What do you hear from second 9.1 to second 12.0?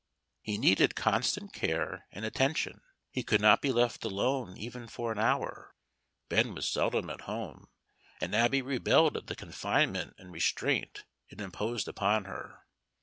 at the confinement and restraint it imposed